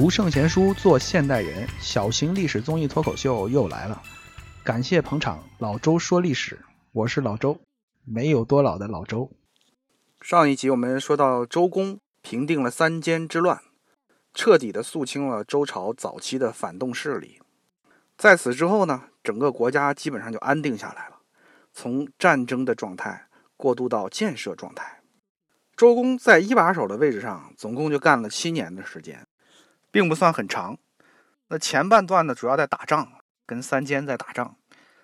[0.00, 4.00] 读圣贤书，做现代人，小型历史综艺脱口秀又来了。
[4.62, 6.56] 感谢捧场，老周说历史，
[6.92, 7.60] 我是老周，
[8.04, 9.28] 没有多老的老周。
[10.20, 13.60] 上一集我们说到周公平定了三监之乱，
[14.32, 17.40] 彻底的肃清了周朝早期的反动势力。
[18.16, 21.16] 在此之后呢，整个国家基本上就安定下来了，
[21.72, 23.26] 从战争的状态
[23.56, 25.00] 过渡到建设状态。
[25.76, 29.26] 周公在一把手的位置上，总共就干了七年的时间。
[29.90, 30.78] 并不算很长，
[31.48, 33.12] 那前半段呢，主要在打仗，
[33.46, 34.56] 跟三监在打仗；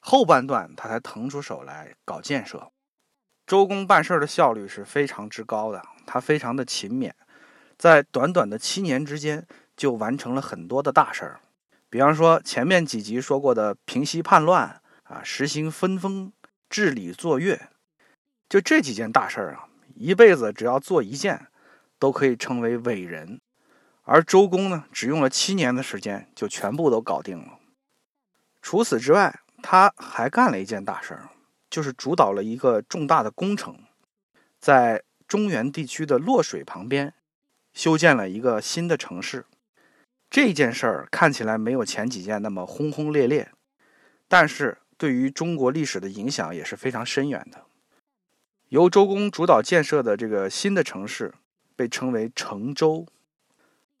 [0.00, 2.70] 后半段他才腾出手来搞建设。
[3.46, 7.12] 周公办事的效率是非常之高的，他非常的勤勉，
[7.76, 9.46] 在短短的七年之间
[9.76, 11.40] 就完成了很多的大事儿。
[11.90, 16.32] 比方说前面几集说过的平息叛乱啊，实行分封，
[16.68, 17.70] 治理作乐，
[18.48, 21.46] 就这几件大事儿啊，一辈子只要做一件，
[21.98, 23.40] 都可以称为伟人。
[24.10, 27.58] 而周公呢，只用了七年的时间就全部都搞定了。
[28.62, 31.28] 除此之外，他还干了一件大事儿，
[31.68, 33.78] 就是主导了一个重大的工程，
[34.58, 37.12] 在中原地区的洛水旁边
[37.74, 39.44] 修建了一个新的城市。
[40.30, 43.52] 这件事儿看起来没有前几件那么轰轰烈烈，
[44.26, 47.66] 但是对于中国历史的影响也是非常深远的。
[48.70, 51.34] 由周公主导建设的这个新的城市
[51.76, 53.06] 被称为成周。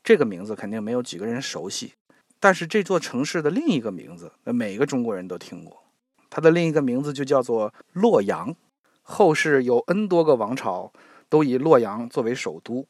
[0.02, 1.94] 这个名字肯定没有几个人熟悉，
[2.40, 5.84] 但是这座城市的另一个名字，那每个中国人都听过。
[6.30, 8.54] 它的另一个名字就叫做洛阳。
[9.02, 10.92] 后世有 N 多个王朝
[11.28, 12.86] 都以洛阳作为首都。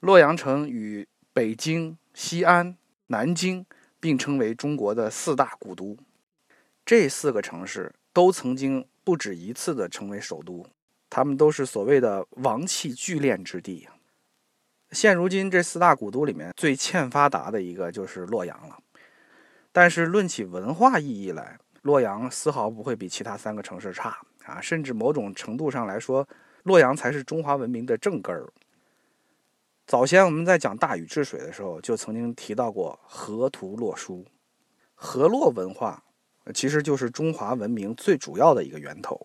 [0.00, 2.76] 洛阳城与北京、西安、
[3.08, 3.66] 南京
[4.00, 5.96] 并称为中国的四大古都。
[6.84, 10.66] 这四个城市都曾经不止一次的成为首都，
[11.08, 13.86] 他们都是所谓的王气聚敛之地。
[14.92, 18.78] 现如今，这四大古都里面最欠发达的一个就是洛阳了。
[19.72, 24.60] 但是论起文化意义来，洛阳丝毫不会比其他三个城市差啊！
[24.60, 26.28] 甚至某种程度上来说，
[26.64, 28.52] 洛阳才是中华文明的正根儿。
[29.86, 34.26] 早先我们在讲大禹治水的时候，就曾经提到过河图洛书，
[34.94, 36.04] 河洛文化
[36.52, 39.18] 其实就是中华文明最主要的一个源头。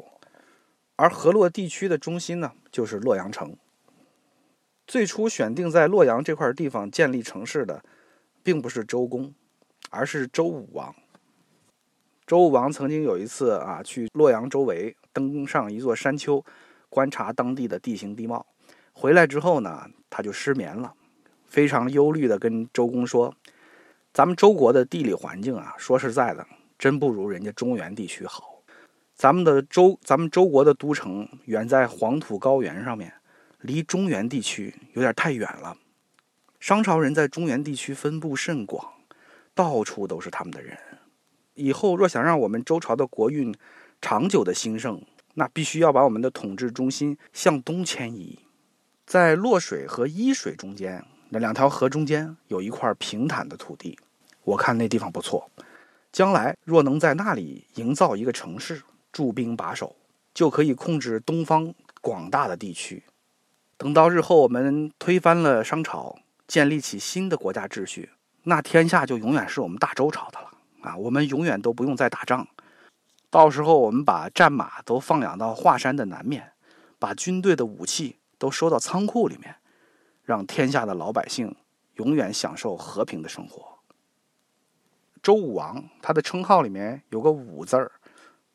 [0.95, 3.53] 而河洛地区的中心呢，就是洛阳城。
[4.87, 7.83] 最初选定在洛阳这块地方建立城市的，
[8.41, 9.33] 并不是周公，
[9.89, 10.95] 而是周武王。
[12.25, 16.41] 周武王曾经有一次啊，去洛阳周围登上一座山丘，
[16.89, 18.45] 观察当地的地形地貌。
[18.93, 20.93] 回来之后呢，他就失眠了，
[21.45, 23.35] 非常忧虑的跟周公说
[24.13, 26.47] ：“咱们周国的地理环境啊，说实在的，
[26.79, 28.61] 真不如人家中原地区好。
[29.15, 33.11] 咱们的周，咱们周国的都城远在黄土高原上面。”
[33.61, 35.77] 离中原地区有点太远了。
[36.59, 38.93] 商朝人在中原地区分布甚广，
[39.53, 40.77] 到处都是他们的人。
[41.53, 43.55] 以后若想让我们周朝的国运
[44.01, 45.01] 长久的兴盛，
[45.35, 48.39] 那必须要把我们的统治中心向东迁移。
[49.05, 53.97] 在洛水和伊水中间，那两条河中间有一块平坦的土地，
[54.43, 55.49] 我看那地方不错。
[56.11, 58.81] 将来若能在那里营造一个城市，
[59.11, 59.95] 驻兵把守，
[60.33, 63.03] 就可以控制东方广大的地区。
[63.77, 66.17] 等到日后我们推翻了商朝，
[66.47, 68.09] 建立起新的国家秩序，
[68.43, 70.51] 那天下就永远是我们大周朝的了
[70.81, 70.97] 啊！
[70.97, 72.47] 我们永远都不用再打仗。
[73.29, 76.53] 到时候我们把战马都放养到华山的南面，
[76.97, 79.57] 把军队的武器都收到仓库里面，
[80.23, 81.55] 让天下的老百姓
[81.97, 83.77] 永远享受和平的生活。
[85.21, 87.91] 周武王他的称号里面有个“武”字儿，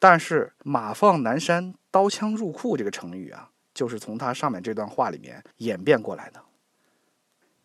[0.01, 3.51] 但是“马放南山，刀枪入库”这个成语啊。
[3.83, 6.41] 就是从他上面这段话里面演变过来的。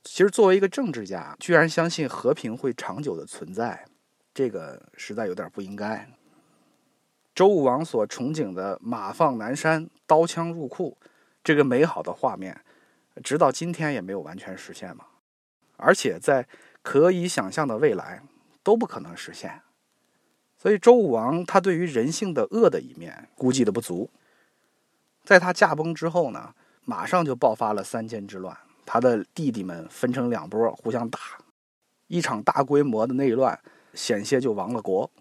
[0.04, 3.86] 其实，作为一个政治家，居然相信和平会长久的存在，
[4.34, 6.10] 这个实在有点不应该。
[7.36, 10.98] 周武王所憧憬的“马放南山，刀枪入库”
[11.44, 12.60] 这个美好的画面，
[13.24, 15.06] 直到今天也没有完全实现嘛。
[15.76, 16.48] 而且，在
[16.82, 18.24] 可以想象的未来
[18.64, 19.62] 都不可能实现。
[20.58, 24.10] 所以，周武王他对于人性的恶的一面估计的不足。
[25.28, 26.54] 在他驾崩之后呢，
[26.86, 31.20] 马上就爆发了三监之乱，他的弟弟们分成两波互相打，
[32.08, 33.60] 一场大规模的内乱，
[33.94, 35.12] 险些就亡了国。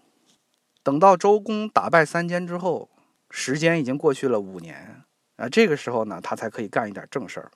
[0.81, 2.89] 等到周公打败三监之后，
[3.31, 5.03] 时间已经过去了五年
[5.35, 7.51] 啊，这个时候呢，他才可以干一点正事儿。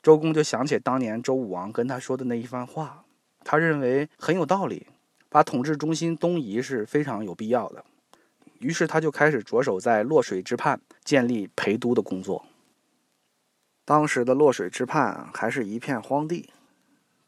[0.00, 3.04] 周公就想起当年周武王跟他说的那一番话，
[3.42, 4.86] 他认为很有道理，
[5.28, 7.84] 把统治中心东移是非常有必要的。
[8.60, 12.46] 于是他就开始着手在洛水之畔建立陪都的工作。
[13.84, 16.50] 当时的洛水之畔还是一片荒地，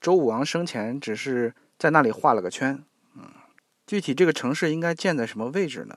[0.00, 2.84] 周武王生前只是在那里画了个圈。
[3.16, 3.24] 嗯，
[3.86, 5.96] 具体这个城市应该建在什么位置呢？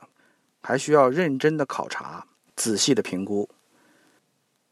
[0.62, 3.48] 还需要认真的考察、仔细的评估。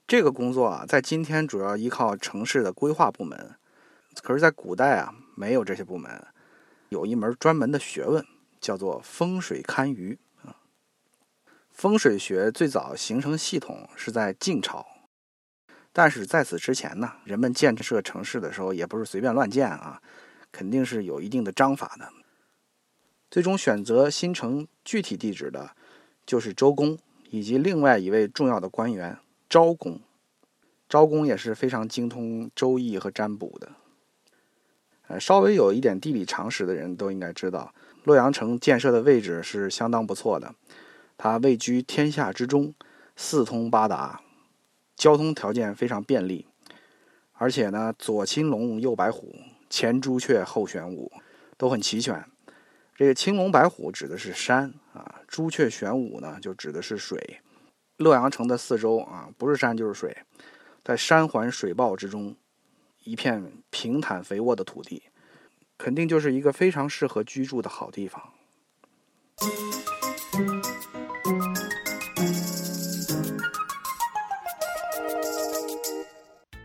[0.06, 3.54] 这个工作啊，在今天主要依靠城市的规划部门，
[4.22, 6.26] 可是，在古代啊，没有这些部门，
[6.88, 8.26] 有一门专门的学问，
[8.60, 10.18] 叫做风水堪舆。
[11.74, 14.86] 风水学最早形成系统是在晋朝，
[15.92, 20.00] 但是在此之前呢，人们建设城市的时候也不是随便乱建啊，
[20.52, 22.08] 肯定是有一定的章法的。
[23.28, 25.72] 最终选择新城具体地址的，
[26.24, 26.96] 就是周公
[27.30, 29.18] 以及另外一位重要的官员
[29.48, 30.00] 昭公。
[30.88, 33.72] 昭公也是非常精通周易和占卜的。
[35.08, 37.74] 呃，稍微有一点地理常识的人都应该知道，
[38.04, 40.54] 洛阳城建设的位置是相当不错的。
[41.16, 42.74] 它位居天下之中，
[43.16, 44.20] 四通八达，
[44.96, 46.46] 交通条件非常便利，
[47.32, 49.34] 而且呢，左青龙，右白虎，
[49.70, 51.10] 前朱雀，后玄武，
[51.56, 52.24] 都很齐全。
[52.96, 57.40] 这个青龙白虎指的是山啊，朱雀玄武呢就指的是水。
[57.96, 60.16] 洛阳城的四周啊，不是山就是水，
[60.82, 62.36] 在山环水抱之中，
[63.04, 65.04] 一片平坦肥沃的土地，
[65.78, 68.32] 肯定就是一个非常适合居住的好地方。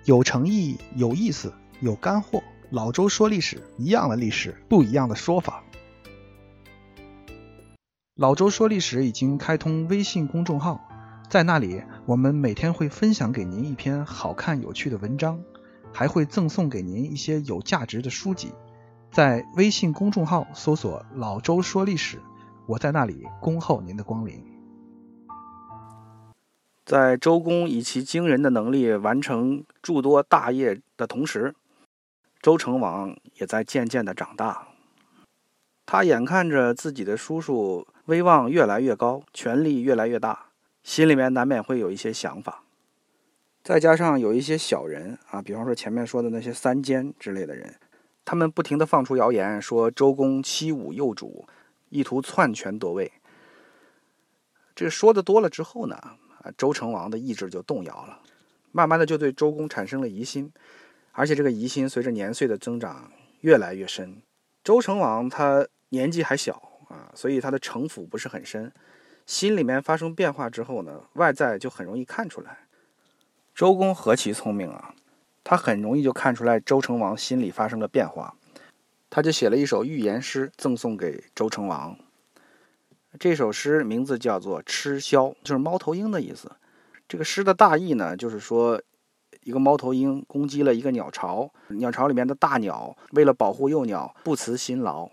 [0.10, 2.42] 有诚意、有意思、有干货。
[2.72, 5.64] 老周说历史，一样的历史，不一样的说法。
[8.16, 10.82] 老周说历史已经开通微信公众号，
[11.30, 15.44] 在那里我们每天会分享给您一篇好看有趣的文章，
[15.94, 18.52] 还会赠送给您一些有价值的书籍。
[19.12, 22.20] 在微信公众号搜索“老周说历史”，
[22.66, 24.59] 我在那里恭候您的光临。
[26.90, 31.54] 在周公以其惊人的能力完成诸多大业的同时，
[32.42, 34.70] 周成王也在渐渐的长大。
[35.86, 40.48] 他眼看着自己的叔叔威望越来越高，权力越来越大，
[40.82, 42.64] 心里面难免会有一些想法。
[43.62, 47.76] 再加上有一些小人啊，比方说前面说的那些三奸之类的人，
[48.26, 51.48] 他们不停的放出谣言，说周公欺侮幼主，
[51.90, 53.12] 意图篡权夺位。
[54.74, 55.96] 这说的多了之后呢？
[56.44, 58.20] 啊，周成王的意志就动摇了，
[58.72, 60.52] 慢慢的就对周公产生了疑心，
[61.12, 64.22] 而且这个疑心随着年岁的增长越来越深。
[64.64, 68.72] 周成王他年纪还小啊，所以他的城府不是很深，
[69.26, 72.60] 心里面发生变化之后呢，外在就很容易看出来。
[73.56, 74.94] 周公何其聪明啊，
[75.44, 78.36] 他很容易就看出来周成王心里发生了变化，
[79.10, 81.98] 他就写了一首寓言诗赠送给周成王。
[83.18, 86.52] 这首诗名字叫做《吃枭》，就是猫头鹰的意思。
[87.08, 88.80] 这个诗的大意呢，就是说，
[89.42, 95.10] 一个猫头鹰攻击了一个鸟巢，鸟巢里面的大鸟为了保护幼鸟，不辞辛劳，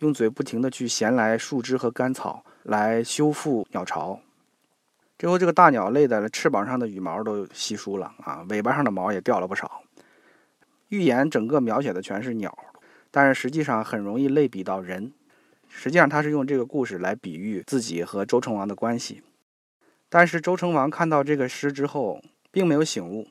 [0.00, 4.20] 用嘴不停地去衔来树枝和干草来修复鸟巢。
[5.18, 9.80] 最后，这个大鸟累的了，翅膀上的羽毛都稀疏了啊，尾巴上的毛也掉了不少。
[10.90, 12.56] 寓言整个描写的全是鸟，
[13.10, 15.12] 但是实际上很容易类比到人。
[15.68, 19.22] 实际上，他是用这个故事来比喻自己和周成王的关系。
[20.08, 23.28] 但是，周成王看到这个诗之后，并没有醒悟，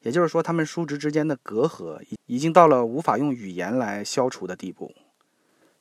[0.00, 4.94] 也就是说，他们叔侄之间的隔阂已已经到了无法用语言来消除的地步。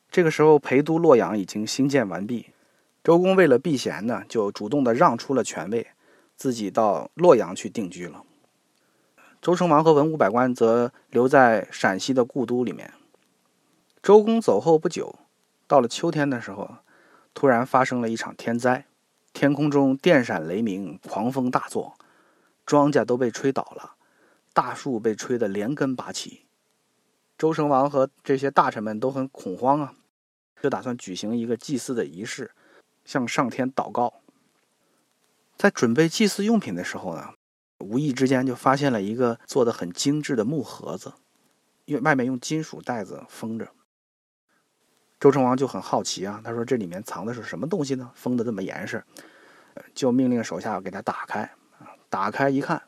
[0.10, 2.48] 这个时候，陪都洛阳已经兴建完毕，
[3.04, 5.88] 周公为了避嫌呢，就主动的让出了权位，
[6.36, 8.24] 自己到洛阳去定居了。
[9.42, 12.92] 周成王和文武百官则留在陕西的故都里面。
[14.02, 15.20] 周公走后不久。
[15.68, 16.78] 到了秋天的时候，
[17.34, 18.86] 突然发生了一场天灾，
[19.34, 21.98] 天空中电闪雷鸣，狂风大作，
[22.66, 23.96] 庄稼都被吹倒了，
[24.54, 26.46] 大树被吹得连根拔起。
[27.38, 29.94] 周成王和这些大臣们都很恐慌啊，
[30.62, 32.52] 就打算举行一个祭祀的仪式，
[33.04, 34.22] 向上天祷告。
[35.58, 37.34] 在准备祭祀用品的时候呢，
[37.80, 41.14] 无意之间就发现了一个做的很精致的木盒子，
[41.84, 43.75] 因为外面用金属袋子封着。
[45.26, 48.12] 周成王就很好奇啊，他说：“这里面藏的是什么东西呢？
[48.14, 49.04] 封的这么严实。”
[49.96, 51.50] 就命令手下给他打开。
[52.12, 52.84] 打开一看，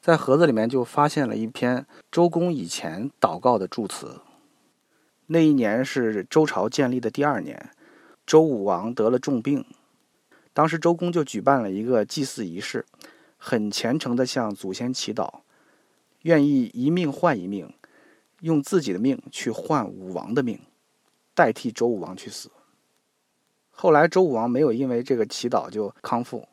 [0.00, 4.22] 在盒子里面就发现了一篇周公以前祷告的祝词。
[5.26, 7.68] 那一年是周朝建立的第二年，
[8.24, 9.62] 周武王得了重病，
[10.54, 12.86] 当时周公就举办了一个祭祀仪式，
[13.36, 15.40] 很虔诚地向祖先祈祷，
[16.22, 17.70] 愿意一命换一命，
[18.40, 20.58] 用自己的命去换武王的命。
[21.36, 22.50] 代替周武王去死。
[23.70, 26.48] 后来周武王没有因为这个祈祷就康复，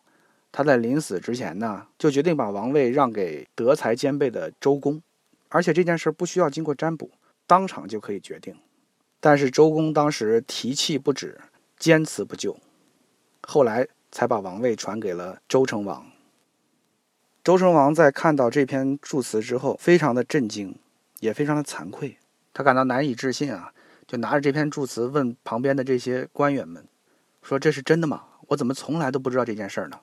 [0.51, 5.01] 他在临死之前呢，就决定把王位让给德才兼备的周公，
[5.47, 7.09] 而且这件事不需要经过占卜，
[7.47, 8.53] 当场就可以决定。
[9.21, 11.39] 但是周公当时提气不止，
[11.79, 12.57] 坚持不就，
[13.41, 16.05] 后来才把王位传给了周成王。
[17.41, 20.75] 周成王在看到这篇祝词之后，非常的震惊，
[21.21, 22.17] 也非常的惭愧，
[22.53, 23.72] 他感到难以置信啊，
[24.13, 26.87] 就拿着这篇祝词问旁边的这些官员们，
[27.41, 28.25] 说：“这是真的吗？
[28.49, 29.99] 我怎么从来都不知道这件事儿呢？”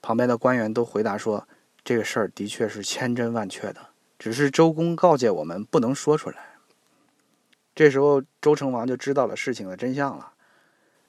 [0.00, 1.46] 旁边的官员都回答说
[1.84, 6.36] ：“这个事儿的确是千真万确的。”只是周公告诫我们不能说出来。
[7.74, 10.32] 这时候，周成王就知道了事情的真相了，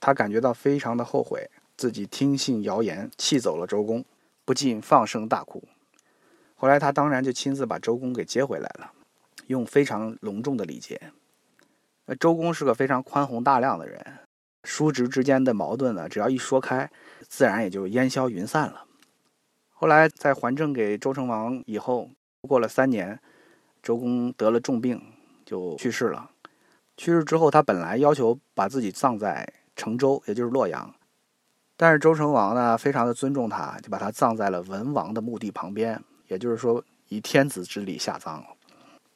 [0.02, 4.04] 他感觉到非常的后悔，自己听信谣言，气走了周公，
[4.44, 5.64] 不禁放声大哭。
[6.56, 8.92] 后来，他当然就亲自把周公给接回来了，
[9.48, 11.14] 用非常隆重的礼节。
[12.12, 14.04] 那周公是个非常宽宏大量的人，
[14.64, 16.90] 叔侄之间的矛盾呢，只要一说开，
[17.28, 18.84] 自然也就烟消云散了。
[19.70, 22.10] 后来，在还政给周成王以后。
[22.48, 23.20] 过了三年，
[23.84, 25.00] 周公得了重病，
[25.46, 26.32] 就去世了。
[26.96, 30.96] 去世之后，他本来要求把自己葬在成周，也就是洛阳，
[31.76, 38.42] 但是周成王呢，非常的尊重他，就把他葬在了文王的墓地旁边，也就是说以天子之礼下葬。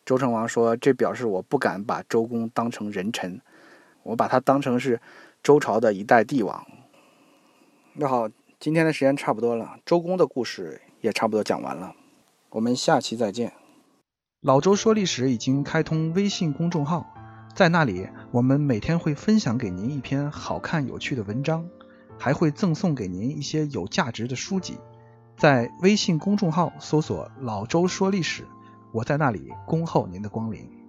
[0.06, 3.42] 周成王说：“这表示我不敢把周公当成人臣，
[4.04, 5.00] 我把他当成是
[5.42, 6.66] 周朝的一代帝王。”
[7.96, 8.28] 那好，
[8.60, 11.96] 今天的时间差不多了，周公的故事也差不多讲完了。
[12.50, 13.54] 我们下期再见。
[14.42, 17.06] 老周说历史已经开通微信公众号，
[17.56, 21.70] 在那里我们每天会分享给您一篇好看有趣的文章，
[22.20, 24.78] 还会赠送给您一些有价值的书籍。
[25.38, 28.46] 在微信公众号搜索“老周说历史”，
[28.94, 30.83] 我在那里恭候您的光临。